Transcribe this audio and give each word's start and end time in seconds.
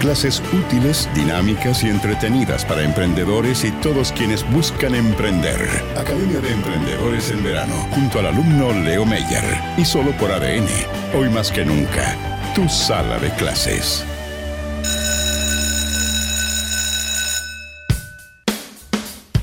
Clases 0.00 0.42
útiles, 0.54 1.10
dinámicas 1.14 1.84
y 1.84 1.90
entretenidas 1.90 2.64
para 2.64 2.82
emprendedores 2.82 3.66
y 3.66 3.70
todos 3.82 4.12
quienes 4.12 4.50
buscan 4.50 4.94
emprender. 4.94 5.60
Academia 5.94 6.40
de 6.40 6.52
Emprendedores 6.52 7.30
en 7.30 7.44
verano, 7.44 7.74
junto 7.94 8.18
al 8.18 8.28
alumno 8.28 8.72
Leo 8.72 9.04
Meyer. 9.04 9.44
Y 9.76 9.84
solo 9.84 10.12
por 10.12 10.32
ADN, 10.32 10.66
hoy 11.14 11.28
más 11.28 11.52
que 11.52 11.66
nunca, 11.66 12.16
tu 12.54 12.66
sala 12.66 13.18
de 13.18 13.28
clases. 13.34 14.02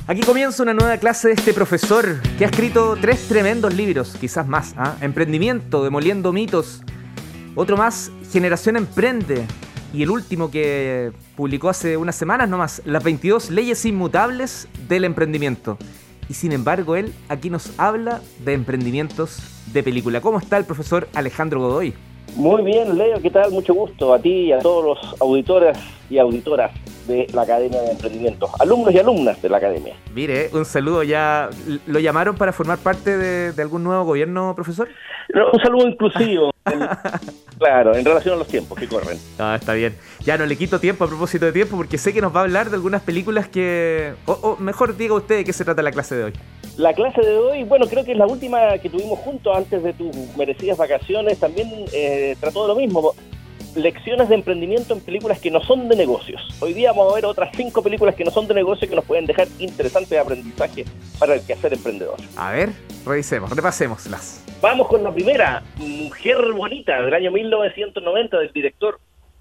Aquí 0.08 0.22
comienza 0.22 0.64
una 0.64 0.74
nueva 0.74 0.96
clase 0.96 1.28
de 1.28 1.34
este 1.34 1.54
profesor 1.54 2.20
que 2.36 2.44
ha 2.44 2.48
escrito 2.48 2.98
tres 3.00 3.28
tremendos 3.28 3.74
libros, 3.74 4.16
quizás 4.20 4.48
más. 4.48 4.74
¿ah? 4.76 4.96
Emprendimiento, 5.02 5.84
Demoliendo 5.84 6.32
mitos. 6.32 6.82
Otro 7.54 7.76
más, 7.76 8.10
Generación 8.32 8.76
Emprende. 8.76 9.46
Y 9.92 10.02
el 10.02 10.10
último 10.10 10.50
que 10.50 11.12
publicó 11.34 11.70
hace 11.70 11.96
unas 11.96 12.14
semanas 12.14 12.48
nomás, 12.48 12.82
Las 12.84 13.02
22 13.02 13.50
leyes 13.50 13.84
inmutables 13.86 14.68
del 14.86 15.04
emprendimiento. 15.04 15.78
Y 16.28 16.34
sin 16.34 16.52
embargo, 16.52 16.94
él 16.94 17.14
aquí 17.28 17.48
nos 17.48 17.78
habla 17.78 18.20
de 18.44 18.52
emprendimientos 18.52 19.38
de 19.72 19.82
película. 19.82 20.20
¿Cómo 20.20 20.38
está 20.38 20.58
el 20.58 20.66
profesor 20.66 21.08
Alejandro 21.14 21.60
Godoy? 21.60 21.94
Muy 22.36 22.62
bien, 22.62 22.96
Leo, 22.98 23.20
¿qué 23.22 23.30
tal? 23.30 23.50
Mucho 23.50 23.72
gusto 23.72 24.12
a 24.12 24.18
ti 24.18 24.30
y 24.30 24.52
a 24.52 24.58
todos 24.58 24.84
los 24.84 25.20
auditores 25.20 25.78
y 26.10 26.18
auditoras 26.18 26.70
de 27.06 27.26
la 27.32 27.42
Academia 27.42 27.80
de 27.80 27.92
Emprendimiento, 27.92 28.50
alumnos 28.60 28.92
y 28.92 28.98
alumnas 28.98 29.40
de 29.40 29.48
la 29.48 29.56
Academia. 29.56 29.94
Mire, 30.14 30.50
un 30.52 30.66
saludo 30.66 31.02
ya. 31.02 31.48
¿Lo 31.86 31.98
llamaron 31.98 32.36
para 32.36 32.52
formar 32.52 32.78
parte 32.78 33.16
de, 33.16 33.62
algún 33.62 33.82
nuevo 33.82 34.04
gobierno, 34.04 34.52
profesor? 34.54 34.88
un 35.52 35.60
saludo 35.60 35.88
inclusivo. 35.88 36.50
claro, 37.58 37.94
en 37.94 38.04
relación 38.04 38.34
a 38.34 38.38
los 38.38 38.48
tiempos 38.48 38.78
que 38.78 38.88
corren. 38.88 39.18
Ah, 39.38 39.56
está 39.58 39.72
bien. 39.74 39.94
Ya 40.24 40.36
no 40.36 40.46
le 40.46 40.56
quito 40.56 40.80
tiempo 40.80 41.04
a 41.04 41.06
propósito 41.06 41.46
de 41.46 41.52
tiempo 41.52 41.76
porque 41.76 41.96
sé 41.96 42.12
que 42.12 42.20
nos 42.20 42.34
va 42.34 42.40
a 42.40 42.42
hablar 42.42 42.70
de 42.70 42.76
algunas 42.76 43.02
películas 43.02 43.48
que... 43.48 44.14
O, 44.26 44.56
mejor 44.58 44.96
diga 44.96 45.14
usted 45.14 45.36
de 45.36 45.44
qué 45.44 45.52
se 45.52 45.64
trata 45.64 45.80
la 45.80 45.92
clase 45.92 46.16
de 46.16 46.24
hoy. 46.24 46.32
La 46.76 46.92
clase 46.92 47.20
de 47.20 47.36
hoy, 47.36 47.64
bueno, 47.64 47.86
creo 47.86 48.04
que 48.04 48.12
es 48.12 48.18
la 48.18 48.26
última 48.26 48.76
que 48.78 48.90
tuvimos 48.90 49.18
juntos 49.20 49.56
antes 49.56 49.82
de 49.82 49.92
tus 49.92 50.14
merecidas 50.36 50.76
vacaciones. 50.76 51.38
También 51.38 51.68
eh, 51.92 52.36
trató 52.40 52.62
de 52.62 52.68
lo 52.68 52.76
mismo 52.76 53.14
lecciones 53.74 54.28
de 54.28 54.34
emprendimiento 54.34 54.94
en 54.94 55.00
películas 55.00 55.38
que 55.38 55.50
no 55.50 55.62
son 55.62 55.88
de 55.88 55.96
negocios. 55.96 56.42
Hoy 56.60 56.74
día 56.74 56.92
vamos 56.92 57.12
a 57.12 57.14
ver 57.14 57.26
otras 57.26 57.50
cinco 57.56 57.82
películas 57.82 58.14
que 58.14 58.24
no 58.24 58.30
son 58.30 58.46
de 58.48 58.54
negocio 58.54 58.88
que 58.88 58.96
nos 58.96 59.04
pueden 59.04 59.26
dejar 59.26 59.48
interesantes 59.58 60.18
aprendizaje 60.18 60.84
para 61.18 61.34
el 61.34 61.42
quehacer 61.42 61.72
emprendedor. 61.72 62.16
A 62.36 62.52
ver, 62.52 62.70
revisemos, 63.06 63.50
repasémoslas. 63.50 64.47
Vamos 64.60 64.88
con 64.88 65.04
la 65.04 65.12
primera, 65.12 65.62
Mujer 65.76 66.36
Bonita, 66.52 67.00
del 67.02 67.14
año 67.14 67.30
1990, 67.30 68.38
del 68.40 68.52
director 68.52 68.98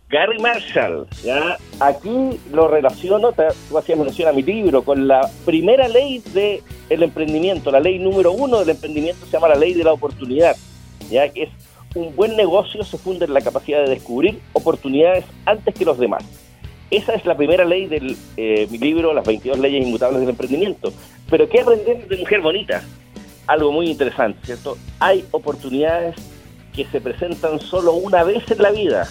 Gary 0.10 0.38
Marshall. 0.38 1.08
¿ya? 1.24 1.58
Aquí 1.80 2.40
lo 2.54 2.68
relaciono, 2.68 3.32
tú 3.32 3.78
hacías 3.80 3.98
mención 3.98 4.30
a 4.30 4.32
mi 4.32 4.44
libro, 4.44 4.84
con 4.84 5.08
la 5.08 5.28
primera 5.44 5.88
ley 5.88 6.20
del 6.34 6.62
el 6.92 7.02
emprendimiento, 7.02 7.72
la 7.72 7.80
ley 7.80 7.98
número 7.98 8.32
uno 8.32 8.60
del 8.60 8.70
emprendimiento 8.70 9.26
se 9.26 9.32
llama 9.32 9.48
la 9.48 9.56
ley 9.56 9.74
de 9.74 9.84
la 9.84 9.94
oportunidad, 9.94 10.56
ya 11.10 11.28
que 11.30 11.44
es 11.44 11.50
un 11.96 12.16
buen 12.16 12.36
negocio 12.36 12.84
se 12.84 13.00
funda 13.00 13.26
en 13.26 13.34
la 13.34 13.42
capacidad 13.42 13.84
de 13.84 13.90
descubrir 13.90 14.40
oportunidades 14.54 15.26
antes 15.46 15.74
que 15.74 15.84
los 15.84 15.98
demás. 15.98 16.24
Esa 16.92 17.16
es 17.16 17.26
la 17.26 17.36
primera 17.36 17.66
ley 17.66 17.88
de 17.88 18.16
eh, 18.38 18.68
mi 18.70 18.78
libro, 18.78 19.14
Las 19.14 19.26
22 19.26 19.58
leyes 19.58 19.84
inmutables 19.84 20.22
del 20.22 20.30
emprendimiento. 20.30 20.94
Pero 21.28 21.50
¿qué 21.50 21.62
aprender 21.62 22.08
de 22.08 22.18
mujer 22.18 22.40
bonita? 22.40 22.84
Algo 23.48 23.72
muy 23.72 23.90
interesante, 23.90 24.40
¿cierto? 24.44 24.78
Hay 25.00 25.26
oportunidades 25.32 26.16
que 26.74 26.86
se 26.86 27.02
presentan 27.02 27.60
solo 27.60 27.94
una 27.94 28.24
vez 28.24 28.50
en 28.52 28.62
la 28.62 28.72
vida 28.72 29.08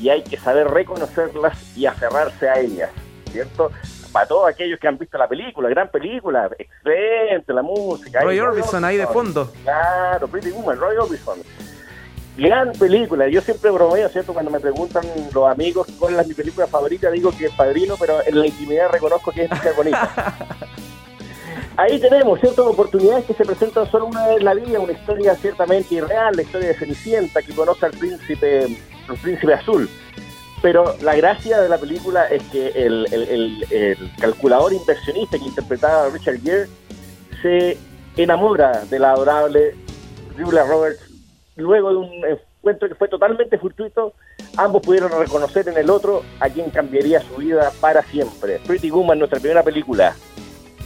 y 0.00 0.08
hay 0.08 0.22
que 0.22 0.36
saber 0.38 0.68
reconocerlas 0.68 1.76
y 1.76 1.86
aferrarse 1.86 2.48
a 2.48 2.60
ellas, 2.60 2.90
¿cierto? 3.30 3.70
Para 4.12 4.26
todos 4.26 4.48
aquellos 4.48 4.78
que 4.78 4.88
han 4.88 4.96
visto 4.96 5.18
la 5.18 5.28
película, 5.28 5.68
gran 5.68 5.90
película, 5.90 6.48
excelente, 6.58 7.52
la 7.52 7.62
música. 7.62 8.22
Roy 8.22 8.38
Orbison 8.40 8.84
ahí 8.84 8.96
de 8.96 9.06
fondo. 9.06 9.52
Claro, 9.62 10.28
Pretty 10.28 10.50
Woman, 10.50 10.78
Roy 10.78 10.96
Orbison 10.96 11.38
gran 12.36 12.72
película. 12.72 13.28
Yo 13.28 13.40
siempre 13.40 13.70
bromeo, 13.70 14.08
¿cierto? 14.08 14.32
Cuando 14.32 14.50
me 14.50 14.60
preguntan 14.60 15.04
los 15.32 15.50
amigos 15.50 15.86
cuál 15.98 16.18
es 16.20 16.26
mi 16.26 16.34
película 16.34 16.66
favorita, 16.66 17.10
digo 17.10 17.32
que 17.36 17.46
es 17.46 17.52
Padrino, 17.52 17.94
pero 17.98 18.18
en 18.24 18.38
la 18.38 18.46
intimidad 18.46 18.90
reconozco 18.90 19.32
que 19.32 19.44
es 19.44 19.76
Bonita. 19.76 20.34
Ahí 21.78 21.98
tenemos 22.00 22.40
ciertas 22.40 22.64
oportunidades 22.64 23.26
que 23.26 23.34
se 23.34 23.44
presentan 23.44 23.90
solo 23.90 24.06
una 24.06 24.26
vez 24.28 24.38
en 24.38 24.44
la 24.46 24.54
vida, 24.54 24.80
una 24.80 24.92
historia 24.92 25.34
ciertamente 25.36 25.94
irreal, 25.94 26.34
la 26.34 26.42
historia 26.42 26.68
de 26.68 26.74
Cenicienta, 26.74 27.42
que 27.42 27.54
conoce 27.54 27.84
al 27.84 27.92
príncipe, 27.92 28.64
el 28.64 29.18
príncipe 29.22 29.52
azul. 29.52 29.88
Pero 30.62 30.96
la 31.02 31.14
gracia 31.14 31.60
de 31.60 31.68
la 31.68 31.76
película 31.76 32.24
es 32.28 32.42
que 32.44 32.68
el, 32.68 34.06
calculador 34.18 34.72
inversionista 34.72 35.38
que 35.38 35.44
interpretaba 35.44 36.08
Richard 36.08 36.40
Gere 36.40 36.66
se 37.42 37.76
enamora 38.16 38.84
de 38.86 38.98
la 38.98 39.12
adorable 39.12 39.74
Julia 40.34 40.64
Roberts 40.64 41.02
luego 41.56 41.90
de 41.90 41.96
un 41.96 42.10
encuentro 42.24 42.88
que 42.88 42.94
fue 42.94 43.08
totalmente 43.08 43.58
fortuito, 43.58 44.14
ambos 44.56 44.82
pudieron 44.82 45.10
reconocer 45.10 45.68
en 45.68 45.76
el 45.76 45.90
otro 45.90 46.22
a 46.40 46.48
quien 46.48 46.70
cambiaría 46.70 47.20
su 47.20 47.36
vida 47.36 47.70
para 47.80 48.02
siempre. 48.02 48.60
Pretty 48.66 48.90
Woman, 48.90 49.18
nuestra 49.18 49.40
primera 49.40 49.62
película. 49.62 50.14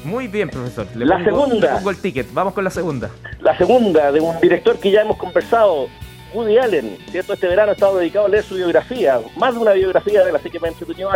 Muy 0.05 0.29
bien, 0.29 0.49
profesor. 0.49 0.87
la 0.95 1.23
segunda. 1.23 1.71
Le 1.71 1.77
pongo 1.77 1.91
el 1.91 1.97
ticket. 2.01 2.33
Vamos 2.33 2.55
con 2.55 2.65
la 2.65 2.71
segunda. 2.71 3.11
La 3.41 3.57
segunda, 3.57 4.13
de 4.13 4.21
un 4.21 4.39
director 4.41 4.79
que 4.79 4.91
ya 4.91 5.03
hemos 5.03 5.17
conversado, 5.17 5.89
Woody 6.33 6.59
Allen. 6.59 6.97
¿cierto? 7.11 7.35
Este 7.35 7.49
verano 7.49 7.71
ha 7.71 7.75
estado 7.75 7.99
dedicado 7.99 8.27
a 8.27 8.29
leer 8.29 8.45
su 8.45 8.55
biografía, 8.55 9.21
más 9.37 9.55
de 9.55 9.61
una 9.61 9.73
biografía 9.73 10.25
de 10.25 10.33
la 10.33 10.39
que 10.39 10.61
me 10.61 10.69
entretenido 10.69 11.11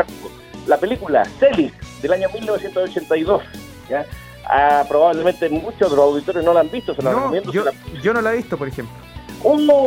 La 0.66 0.78
película 0.78 1.24
Celis, 1.38 1.72
del 2.02 2.12
año 2.12 2.28
1982. 2.32 3.42
¿ya? 3.88 4.04
Ah, 4.46 4.84
probablemente 4.88 5.48
muchos 5.48 5.90
de 5.90 5.96
los 5.96 6.04
auditores 6.04 6.44
no 6.44 6.52
la 6.52 6.60
han 6.60 6.70
visto, 6.70 6.94
se 6.94 7.02
la 7.02 7.12
recomiendo. 7.14 7.52
yo 7.52 8.12
no 8.12 8.20
la 8.20 8.32
he 8.32 8.36
visto, 8.36 8.58
por 8.58 8.68
ejemplo. 8.68 8.94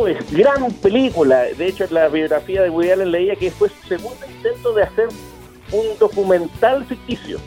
Es 0.06 0.32
gran 0.32 0.70
película. 0.70 1.42
De 1.42 1.66
hecho, 1.66 1.84
en 1.84 1.94
la 1.94 2.08
biografía 2.08 2.62
de 2.62 2.70
Woody 2.70 2.90
Allen 2.90 3.10
leía 3.10 3.34
que 3.34 3.50
fue 3.50 3.68
su 3.68 3.88
segundo 3.88 4.24
intento 4.36 4.72
de 4.72 4.84
hacer 4.84 5.08
un 5.72 5.98
documental 5.98 6.84
ficticio, 6.84 7.38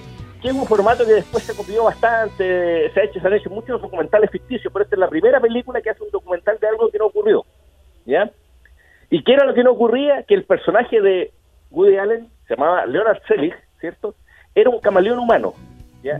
que 0.42 0.48
es 0.48 0.54
un 0.54 0.66
formato 0.66 1.06
que 1.06 1.14
después 1.14 1.44
se 1.44 1.56
copió 1.56 1.84
bastante. 1.84 2.92
Se, 2.92 3.00
ha 3.00 3.04
hecho, 3.04 3.20
se 3.20 3.28
han 3.28 3.34
hecho 3.34 3.50
muchos 3.50 3.82
documentales 3.82 4.32
ficticios, 4.32 4.72
pero 4.74 4.84
esta 4.84 4.96
es 4.96 5.00
la 5.00 5.10
primera 5.10 5.40
película 5.40 5.82
que 5.82 5.92
hace 5.92 6.04
un 6.04 6.10
documental 6.10 6.58
de 6.60 6.68
algo 6.68 6.90
que 6.90 6.98
no 6.98 7.06
ocurrió. 7.06 7.46
¿Ya? 8.06 8.32
¿Y 9.10 9.24
qué 9.24 9.34
era 9.34 9.46
lo 9.46 9.54
que 9.54 9.64
no 9.64 9.72
ocurría? 9.72 10.24
Que 10.24 10.34
el 10.34 10.46
personaje 10.46 11.00
de 11.00 11.32
Woody 11.70 11.98
Allen, 11.98 12.30
se 12.48 12.56
llamaba 12.56 12.86
Leonard 12.86 13.22
Selig, 13.28 13.54
¿cierto? 13.80 14.16
Era 14.56 14.70
un 14.70 14.80
camaleón 14.80 15.20
humano. 15.20 15.54
¿ya? 16.04 16.18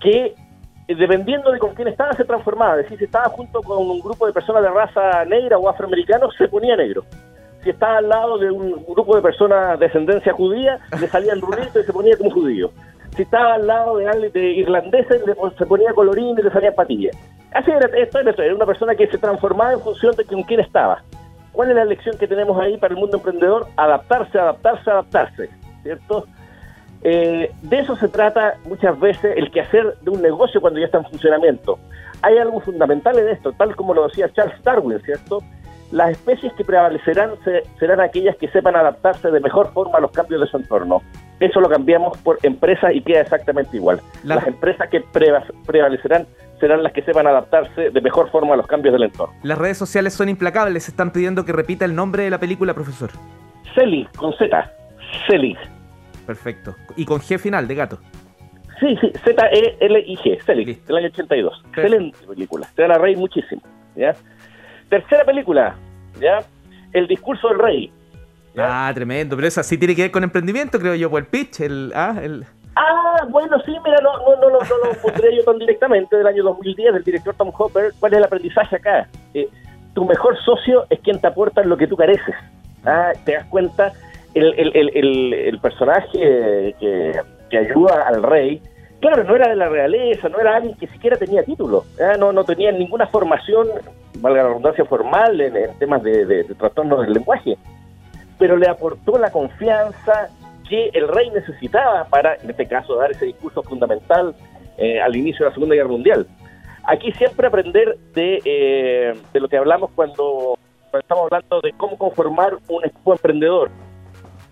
Que 0.00 0.34
eh, 0.86 0.94
dependiendo 0.94 1.50
de 1.50 1.58
con 1.58 1.74
quién 1.74 1.88
estaba, 1.88 2.12
se 2.12 2.24
transformaba. 2.24 2.76
Es 2.76 2.84
decir, 2.84 2.98
si 2.98 3.04
estaba 3.04 3.28
junto 3.30 3.62
con 3.62 3.78
un 3.78 4.00
grupo 4.00 4.26
de 4.26 4.32
personas 4.32 4.62
de 4.62 4.68
raza 4.68 5.24
negra 5.24 5.56
o 5.56 5.68
afroamericanos, 5.68 6.34
se 6.36 6.48
ponía 6.48 6.76
negro. 6.76 7.04
Si 7.62 7.70
estaba 7.70 7.98
al 7.98 8.08
lado 8.10 8.36
de 8.36 8.50
un 8.50 8.84
grupo 8.86 9.16
de 9.16 9.22
personas 9.22 9.78
de 9.78 9.86
descendencia 9.86 10.34
judía, 10.34 10.78
le 11.00 11.08
salían 11.08 11.40
rulitos 11.40 11.82
y 11.82 11.86
se 11.86 11.92
ponía 11.92 12.16
como 12.18 12.30
judío. 12.30 12.70
Si 13.16 13.22
estaba 13.22 13.54
al 13.54 13.66
lado 13.66 13.96
de, 13.96 14.30
de 14.30 14.46
irlandeses, 14.52 15.22
se 15.56 15.66
ponía 15.66 15.92
colorín 15.92 16.36
y 16.38 16.42
le 16.42 16.50
salían 16.50 16.74
patillas. 16.74 17.16
Así 17.52 17.70
era, 17.70 17.86
esto 17.96 18.18
era 18.18 18.54
una 18.54 18.66
persona 18.66 18.94
que 18.96 19.06
se 19.06 19.18
transformaba 19.18 19.72
en 19.72 19.80
función 19.80 20.14
de 20.16 20.24
con 20.24 20.42
quién 20.42 20.60
estaba. 20.60 21.02
¿Cuál 21.52 21.70
es 21.70 21.76
la 21.76 21.84
lección 21.84 22.18
que 22.18 22.26
tenemos 22.26 22.60
ahí 22.60 22.76
para 22.76 22.94
el 22.94 23.00
mundo 23.00 23.18
emprendedor? 23.18 23.68
Adaptarse, 23.76 24.38
adaptarse, 24.38 24.90
adaptarse, 24.90 25.50
¿cierto? 25.84 26.26
Eh, 27.02 27.52
de 27.62 27.78
eso 27.78 27.94
se 27.96 28.08
trata 28.08 28.54
muchas 28.64 28.98
veces 28.98 29.36
el 29.36 29.52
quehacer 29.52 29.96
de 30.00 30.10
un 30.10 30.20
negocio 30.20 30.60
cuando 30.60 30.80
ya 30.80 30.86
está 30.86 30.98
en 30.98 31.04
funcionamiento. 31.04 31.78
Hay 32.22 32.38
algo 32.38 32.58
fundamental 32.60 33.16
en 33.18 33.28
esto, 33.28 33.52
tal 33.52 33.76
como 33.76 33.94
lo 33.94 34.08
decía 34.08 34.32
Charles 34.32 34.60
Darwin, 34.64 34.98
¿cierto? 35.00 35.40
Las 35.92 36.10
especies 36.10 36.52
que 36.54 36.64
prevalecerán 36.64 37.32
serán 37.78 38.00
aquellas 38.00 38.36
que 38.36 38.48
sepan 38.48 38.74
adaptarse 38.74 39.30
de 39.30 39.38
mejor 39.38 39.72
forma 39.72 39.98
a 39.98 40.00
los 40.00 40.10
cambios 40.10 40.40
de 40.40 40.48
su 40.48 40.56
entorno. 40.56 41.02
Eso 41.40 41.60
lo 41.60 41.68
cambiamos 41.68 42.16
por 42.18 42.38
empresas 42.42 42.94
y 42.94 43.00
queda 43.00 43.20
exactamente 43.20 43.76
igual. 43.76 44.00
Las 44.22 44.46
empresas 44.46 44.88
que 44.88 45.00
prevalecerán 45.66 46.26
serán 46.60 46.82
las 46.82 46.92
que 46.92 47.02
sepan 47.02 47.26
adaptarse 47.26 47.90
de 47.90 48.00
mejor 48.00 48.30
forma 48.30 48.54
a 48.54 48.56
los 48.56 48.66
cambios 48.66 48.92
del 48.92 49.02
entorno. 49.04 49.34
Las 49.42 49.58
redes 49.58 49.76
sociales 49.76 50.14
son 50.14 50.28
implacables, 50.28 50.88
están 50.88 51.12
pidiendo 51.12 51.44
que 51.44 51.52
repita 51.52 51.84
el 51.84 51.94
nombre 51.94 52.22
de 52.22 52.30
la 52.30 52.38
película, 52.38 52.72
profesor. 52.72 53.10
Celi, 53.74 54.06
con 54.16 54.32
Z. 54.34 54.72
Celi. 55.26 55.56
perfecto. 56.26 56.74
Y 56.96 57.04
con 57.04 57.20
G 57.20 57.38
final 57.38 57.66
de 57.66 57.74
gato. 57.74 57.98
Sí, 58.80 58.96
sí, 59.00 59.12
Z-E-L-I-G, 59.24 60.42
Celix, 60.44 60.86
del 60.86 60.96
año 60.96 61.06
82. 61.06 61.62
Excelente 61.68 62.18
película, 62.26 62.68
te 62.74 62.82
van 62.82 62.92
a 62.92 62.98
reír 62.98 63.16
muchísimo. 63.16 63.62
¿ya? 63.96 64.14
Tercera 64.88 65.24
película, 65.24 65.76
¿ya? 66.20 66.40
El 66.92 67.06
discurso 67.06 67.48
del 67.48 67.58
rey. 67.58 67.92
Ah, 68.56 68.90
tremendo, 68.94 69.36
pero 69.36 69.48
esa 69.48 69.62
sí 69.62 69.78
tiene 69.78 69.96
que 69.96 70.02
ver 70.02 70.10
con 70.10 70.22
emprendimiento, 70.22 70.78
creo 70.78 70.94
yo, 70.94 71.10
por 71.10 71.20
el 71.20 71.26
pitch, 71.26 71.60
el... 71.60 71.92
Ah, 71.94 72.16
el... 72.22 72.44
Ah, 72.76 73.24
bueno, 73.28 73.56
sí, 73.64 73.72
mira, 73.84 73.98
no, 74.02 74.18
no, 74.18 74.36
no, 74.36 74.50
no, 74.50 74.58
lo 74.58 75.00
pondría 75.00 75.30
yo 75.36 75.44
tan 75.44 75.58
directamente 75.58 76.16
del 76.16 76.26
año 76.26 76.42
2010 76.42 76.94
del 76.94 77.04
director 77.04 77.34
Tom 77.34 77.52
Hopper. 77.56 77.92
¿Cuál 78.00 78.12
es 78.12 78.18
el 78.18 78.24
aprendizaje 78.24 78.76
acá? 78.76 79.08
Eh, 79.32 79.48
tu 79.94 80.04
mejor 80.04 80.36
socio 80.44 80.84
es 80.90 80.98
quien 81.00 81.20
te 81.20 81.28
aporta 81.28 81.62
lo 81.62 81.76
que 81.76 81.86
tú 81.86 81.96
careces. 81.96 82.34
Ah, 82.84 83.12
te 83.24 83.34
das 83.34 83.46
cuenta, 83.46 83.92
el, 84.34 84.52
el, 84.54 84.90
el, 84.94 85.32
el 85.32 85.58
personaje 85.60 86.74
que, 86.78 87.12
que, 87.48 87.58
ayuda 87.58 88.02
al 88.08 88.22
rey, 88.22 88.60
claro, 89.00 89.22
no 89.24 89.36
era 89.36 89.48
de 89.48 89.56
la 89.56 89.68
realeza, 89.68 90.28
no 90.28 90.40
era 90.40 90.56
alguien 90.56 90.76
que 90.76 90.88
siquiera 90.88 91.16
tenía 91.16 91.44
título, 91.44 91.84
ah, 92.00 92.16
no, 92.18 92.32
no 92.32 92.44
tenía 92.44 92.72
ninguna 92.72 93.06
formación, 93.06 93.68
valga 94.18 94.42
la 94.42 94.48
redundancia 94.48 94.84
formal, 94.84 95.40
en, 95.40 95.54
temas 95.78 96.02
de, 96.02 96.26
de, 96.26 96.42
de 96.42 96.54
trastornos 96.56 97.02
del 97.02 97.14
lenguaje, 97.14 97.56
pero 98.38 98.56
le 98.56 98.68
aportó 98.68 99.18
la 99.18 99.30
confianza, 99.30 100.28
que 100.68 100.88
el 100.94 101.08
rey 101.08 101.30
necesitaba 101.30 102.04
para, 102.04 102.36
en 102.36 102.50
este 102.50 102.66
caso, 102.66 102.96
dar 102.96 103.10
ese 103.10 103.26
discurso 103.26 103.62
fundamental 103.62 104.34
eh, 104.78 105.00
al 105.00 105.14
inicio 105.14 105.44
de 105.44 105.50
la 105.50 105.54
Segunda 105.54 105.74
Guerra 105.74 105.88
Mundial. 105.88 106.26
Aquí 106.84 107.12
siempre 107.12 107.46
aprender 107.46 107.96
de, 108.14 108.40
eh, 108.44 109.14
de 109.32 109.40
lo 109.40 109.48
que 109.48 109.56
hablamos 109.56 109.90
cuando, 109.94 110.58
estamos 110.92 111.24
hablando 111.24 111.60
de 111.60 111.72
cómo 111.72 111.96
conformar 111.96 112.58
un 112.68 112.84
equipo 112.84 113.12
emprendedor. 113.12 113.70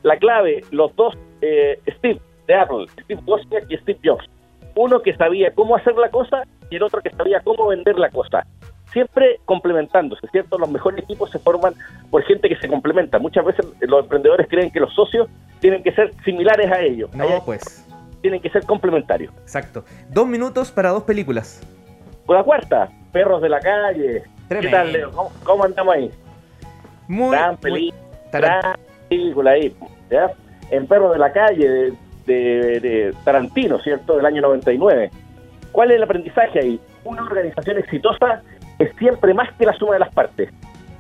La 0.03 0.17
clave, 0.17 0.65
los 0.71 0.95
dos, 0.97 1.15
eh, 1.41 1.79
Steve 1.97 2.21
de 2.47 2.55
Apple, 2.55 2.87
Steve 3.05 3.21
Wozniak 3.27 3.71
y 3.71 3.77
Steve 3.79 3.99
Jobs. 4.05 4.29
Uno 4.75 5.01
que 5.01 5.15
sabía 5.15 5.53
cómo 5.55 5.77
hacer 5.77 5.95
la 5.95 6.11
cosa 6.11 6.43
y 6.71 6.77
el 6.77 6.83
otro 6.83 7.01
que 7.03 7.11
sabía 7.11 7.41
cómo 7.41 7.69
vender 7.69 7.99
la 7.99 8.09
cosa 8.09 8.47
siempre 8.93 9.41
complementándose, 9.45 10.27
¿cierto? 10.29 10.59
Los 10.59 10.71
mejores 10.71 11.03
equipos 11.03 11.31
se 11.31 11.39
forman 11.39 11.75
por 12.13 12.23
gente 12.25 12.47
que 12.47 12.57
se 12.57 12.69
complementa. 12.69 13.19
Muchas 13.19 13.43
veces 13.43 13.67
los 13.81 14.03
emprendedores 14.03 14.47
creen 14.47 14.71
que 14.71 14.79
los 14.79 14.95
socios 14.95 15.29
tienen 15.61 15.83
que 15.83 15.93
ser 15.93 16.13
similares 16.27 16.71
a 16.71 16.79
ellos. 16.81 17.13
No, 17.15 17.43
pues. 17.43 17.89
Tienen 18.21 18.43
que 18.43 18.51
ser 18.51 18.67
complementarios. 18.67 19.33
Exacto. 19.41 19.83
Dos 20.11 20.27
minutos 20.27 20.71
para 20.71 20.91
dos 20.91 21.05
películas. 21.05 21.67
Con 22.27 22.37
la 22.37 22.45
cuarta, 22.45 22.91
Perros 23.13 23.41
de 23.41 23.49
la 23.49 23.61
Calle. 23.61 24.25
¿Qué 24.47 24.69
tal, 24.69 24.93
Leo? 24.93 25.11
¿Cómo, 25.43 25.65
andamos 25.65 25.95
ahí? 25.95 26.11
Muy, 27.09 27.35
gran, 27.35 27.57
película 27.57 29.53
ahí. 29.53 29.75
¿ya? 30.11 30.33
En 30.71 30.87
Perros 30.87 31.15
de 31.15 31.19
la 31.19 31.33
Calle, 31.33 31.67
de, 31.67 31.93
de, 32.27 32.81
de 32.81 33.15
Tarantino, 33.25 33.79
¿cierto? 33.79 34.17
Del 34.19 34.27
año 34.27 34.43
99. 34.43 35.11
¿Cuál 35.73 35.91
es 35.91 35.97
el 35.97 36.03
aprendizaje 36.03 36.59
ahí? 36.59 36.81
Una 37.05 37.23
organización 37.23 37.79
exitosa 37.79 38.43
es 38.79 38.95
siempre 38.99 39.33
más 39.33 39.51
que 39.55 39.65
la 39.65 39.73
suma 39.73 39.95
de 39.95 40.01
las 40.01 40.13
partes. 40.13 40.51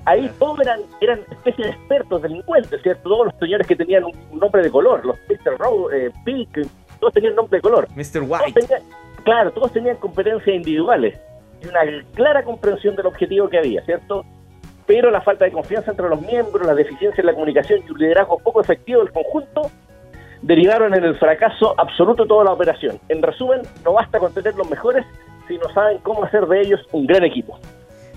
Ahí 0.04 0.30
todos 0.38 0.58
eran, 0.60 0.80
eran 1.00 1.20
especies 1.30 1.68
de 1.68 1.72
expertos, 1.74 2.22
delincuentes, 2.22 2.82
¿cierto? 2.82 3.08
Todos 3.08 3.26
los 3.26 3.34
señores 3.38 3.66
que 3.66 3.76
tenían 3.76 4.04
un, 4.04 4.38
nombre 4.38 4.62
de 4.62 4.70
color, 4.70 5.04
los 5.04 5.16
Mr. 5.28 5.56
Rowe, 5.58 5.88
eh, 5.94 6.10
Pink, 6.24 6.66
todos 6.98 7.12
tenían 7.12 7.36
nombre 7.36 7.58
de 7.58 7.62
color. 7.62 7.88
Mr. 7.94 8.22
White. 8.22 8.66
claro, 9.24 9.52
todos 9.52 9.72
tenían 9.72 9.96
competencias 9.96 10.56
individuales 10.56 11.18
y 11.62 11.68
una 11.68 11.80
clara 12.14 12.42
comprensión 12.42 12.96
del 12.96 13.06
objetivo 13.06 13.48
que 13.48 13.58
había, 13.58 13.84
¿cierto? 13.84 14.24
Pero 14.86 15.10
la 15.10 15.20
falta 15.20 15.44
de 15.44 15.52
confianza 15.52 15.92
entre 15.92 16.08
los 16.08 16.20
miembros, 16.20 16.66
la 16.66 16.74
deficiencia 16.74 17.20
en 17.20 17.26
la 17.26 17.34
comunicación 17.34 17.80
y 17.86 17.90
un 17.90 17.98
liderazgo 17.98 18.38
poco 18.38 18.60
efectivo 18.60 19.00
del 19.00 19.12
conjunto 19.12 19.70
derivaron 20.42 20.92
en 20.94 21.04
el 21.04 21.16
fracaso 21.16 21.74
absoluto 21.78 22.24
de 22.24 22.28
toda 22.28 22.44
la 22.44 22.52
operación. 22.52 22.98
En 23.08 23.22
resumen, 23.22 23.62
no 23.84 23.92
basta 23.92 24.18
con 24.18 24.34
tener 24.34 24.54
los 24.56 24.68
mejores 24.68 25.06
si 25.46 25.56
no 25.58 25.68
saben 25.72 25.98
cómo 25.98 26.24
hacer 26.24 26.46
de 26.46 26.60
ellos 26.60 26.80
un 26.90 27.06
gran 27.06 27.22
equipo. 27.22 27.58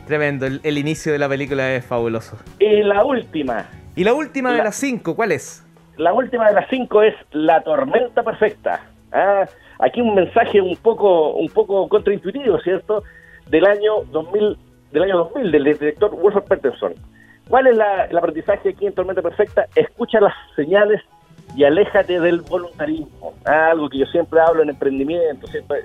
Tremendo, 0.06 0.46
el, 0.46 0.78
inicio 0.78 1.12
de 1.12 1.19
la 1.19 1.28
película 1.28 1.74
es 1.74 1.86
fabuloso. 1.86 2.38
Y 2.60 2.84
la 2.84 3.04
última. 3.04 3.66
¿Y 3.96 4.04
la 4.04 4.13
última 4.13 4.52
de 4.54 4.63
las 4.63 4.75
cinco, 4.75 5.16
cuál 5.16 5.31
es? 5.31 5.66
La 5.98 6.13
última 6.13 6.48
de 6.48 6.54
las 6.54 6.69
cinco 6.69 7.02
es 7.02 7.16
La 7.31 7.62
Tormenta 7.62 8.22
Perfecta. 8.22 8.81
Ah, 9.12 9.46
aquí 9.80 10.02
un 10.02 10.13
mensaje 10.13 10.62
un 10.62 10.75
poco, 10.75 11.31
un 11.31 11.50
poco 11.50 11.88
contraintuitivo, 11.90 12.60
¿cierto? 12.60 13.04
Del 13.50 13.66
año 13.66 14.04
2000, 14.12 14.57
del 14.92 15.04
año 15.04 15.18
2000, 15.18 15.52
del 15.52 15.63
director 15.63 16.12
Wolfgang 16.12 16.46
Peterson. 16.46 16.94
¿Cuál 17.48 17.68
es 17.68 17.78
la, 17.78 18.06
el 18.06 18.18
aprendizaje 18.18 18.69
aquí 18.69 18.86
en 18.86 18.94
Tormenta 18.94 19.22
Perfecta? 19.22 19.66
Escucha 19.75 20.19
las 20.19 20.34
señales 20.56 21.02
y 21.56 21.63
aléjate 21.63 22.19
del 22.19 22.42
voluntarismo. 22.42 23.34
Ah, 23.46 23.69
algo 23.72 23.90
que 23.90 24.00
yo 24.00 24.06
siempre 24.07 24.40
hablo 24.40 24.62
en 24.62 24.69
emprendimiento, 24.69 25.48
siempre 25.48 25.84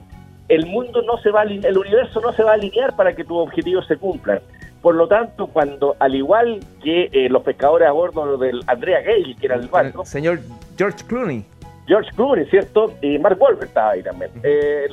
el 0.50 0.66
mundo 0.66 1.00
no 1.02 1.16
se 1.18 1.30
va 1.30 1.42
a 1.42 1.44
el 1.44 1.78
universo 1.78 2.20
no 2.20 2.32
se 2.32 2.42
va 2.42 2.50
a 2.50 2.54
alinear 2.54 2.94
para 2.96 3.14
que 3.14 3.24
tus 3.24 3.38
objetivos 3.38 3.86
se 3.86 3.96
cumplan. 3.96 4.40
Por 4.82 4.94
lo 4.94 5.06
tanto, 5.06 5.46
cuando, 5.46 5.94
al 5.98 6.14
igual 6.14 6.60
que 6.82 7.08
eh, 7.12 7.28
los 7.28 7.42
pescadores 7.42 7.86
a 7.86 7.92
bordo 7.92 8.36
del 8.36 8.62
Andrea 8.66 9.00
Gale, 9.00 9.36
que 9.38 9.46
era 9.46 9.54
el 9.54 9.68
barco. 9.68 10.04
Señor 10.04 10.40
George 10.76 11.04
Clooney. 11.06 11.44
George 11.86 12.10
Clooney, 12.16 12.46
¿cierto? 12.46 12.92
Y 13.00 13.18
Mark 13.18 13.40
Wahlberg 13.40 13.68
estaba 13.68 13.92
ahí 13.92 14.02
también. 14.02 14.30
Eh, 14.42 14.88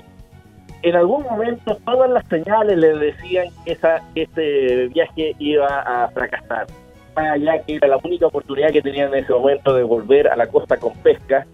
en 0.83 0.95
algún 0.95 1.23
momento 1.23 1.75
todas 1.85 2.09
las 2.09 2.25
señales 2.27 2.77
le 2.77 2.95
decían 2.97 3.47
que 3.65 3.71
esa, 3.71 4.01
este 4.13 4.89
viaje 4.89 5.35
iba 5.39 5.67
a 5.67 6.09
fracasar. 6.09 6.67
Más 7.15 7.31
allá 7.31 7.63
que 7.63 7.77
era 7.77 7.87
la 7.87 7.97
única 8.03 8.27
oportunidad 8.27 8.69
que 8.69 8.81
tenían 8.83 9.11
en 9.13 9.23
ese 9.23 9.33
momento 9.33 9.73
de 9.73 9.81
volver 9.81 10.27
a 10.27 10.35
la 10.35 10.47
costa 10.47 10.77
con 10.77 10.93
pesca 10.97 11.47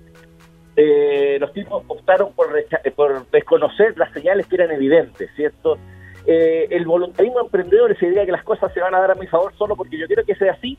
eh, 0.75 1.37
los 1.39 1.53
tipos 1.53 1.83
optaron 1.87 2.33
por, 2.33 2.47
por 2.95 3.29
desconocer 3.29 3.97
las 3.97 4.11
señales 4.11 4.47
que 4.47 4.55
eran 4.55 4.71
evidentes, 4.71 5.29
¿cierto? 5.35 5.77
Eh, 6.25 6.67
el 6.71 6.85
voluntarismo 6.85 7.41
emprendedor, 7.41 7.91
esa 7.91 8.05
idea 8.05 8.25
que 8.25 8.31
las 8.31 8.43
cosas 8.43 8.73
se 8.73 8.79
van 8.79 8.95
a 8.95 8.99
dar 8.99 9.11
a 9.11 9.15
mi 9.15 9.27
favor 9.27 9.53
solo 9.55 9.75
porque 9.75 9.97
yo 9.97 10.07
quiero 10.07 10.23
que 10.23 10.35
sea 10.35 10.53
así, 10.53 10.77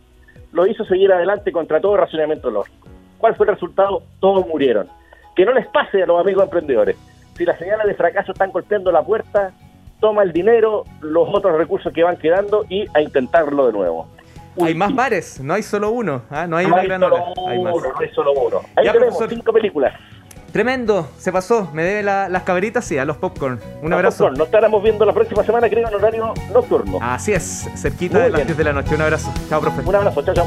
lo 0.52 0.66
hizo 0.66 0.84
seguir 0.84 1.12
adelante 1.12 1.52
contra 1.52 1.80
todo 1.80 1.96
razonamiento 1.96 2.50
lógico. 2.50 2.88
¿Cuál 3.18 3.36
fue 3.36 3.46
el 3.46 3.54
resultado? 3.54 4.02
Todos 4.20 4.46
murieron. 4.46 4.88
Que 5.36 5.44
no 5.44 5.52
les 5.52 5.66
pase 5.68 6.02
a 6.02 6.06
los 6.06 6.20
amigos 6.20 6.44
emprendedores. 6.44 6.96
Si 7.36 7.44
las 7.44 7.58
señales 7.58 7.86
de 7.86 7.94
fracaso 7.94 8.32
están 8.32 8.52
golpeando 8.52 8.92
la 8.92 9.02
puerta, 9.02 9.52
toma 10.00 10.22
el 10.22 10.32
dinero, 10.32 10.84
los 11.00 11.28
otros 11.32 11.56
recursos 11.56 11.92
que 11.92 12.04
van 12.04 12.16
quedando 12.16 12.64
y 12.68 12.86
a 12.94 13.00
intentarlo 13.00 13.66
de 13.66 13.72
nuevo 13.72 14.13
hay 14.60 14.74
más 14.74 14.94
bares, 14.94 15.40
no 15.40 15.54
hay 15.54 15.62
solo 15.62 15.90
uno. 15.90 16.22
¿ah? 16.30 16.46
No 16.46 16.56
hay 16.56 16.66
una 16.66 16.82
gran 16.82 17.02
hora. 17.02 17.24
Hay 17.48 17.62
más. 17.62 17.74
No 17.74 17.92
hay 18.00 18.10
solo 18.14 18.32
uno. 18.32 18.60
Ahí 18.76 18.90
tenemos 18.90 19.18
cinco 19.28 19.52
películas. 19.52 19.94
Tremendo, 20.52 21.08
se 21.18 21.32
pasó. 21.32 21.68
Me 21.72 21.82
debe 21.82 22.04
las 22.04 22.42
caberitas 22.44 22.88
y 22.92 22.98
a 22.98 23.04
los 23.04 23.16
popcorn. 23.16 23.58
Un 23.82 23.92
abrazo. 23.92 24.30
Nos 24.30 24.46
estaremos 24.46 24.80
viendo 24.84 25.04
la 25.04 25.12
próxima 25.12 25.42
semana, 25.42 25.68
creo, 25.68 25.88
en 25.88 25.94
horario 25.94 26.32
nocturno. 26.52 27.00
Así 27.02 27.32
es, 27.32 27.68
cerquita 27.74 28.20
de 28.20 28.30
las 28.30 28.46
10 28.46 28.56
de 28.56 28.64
la 28.64 28.72
noche. 28.72 28.94
Un 28.94 29.02
abrazo. 29.02 29.34
Chao, 29.48 29.60
profe. 29.60 29.80
Un 29.84 29.96
abrazo, 29.96 30.22
chao, 30.22 30.34
chao. 30.34 30.46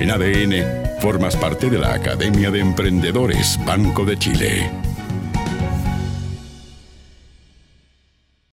En 0.00 0.10
ADN, 0.10 1.00
formas 1.00 1.36
parte 1.36 1.68
de 1.68 1.78
la 1.78 1.92
Academia 1.92 2.50
de 2.50 2.60
Emprendedores 2.60 3.58
Banco 3.66 4.06
de 4.06 4.18
Chile. 4.18 4.70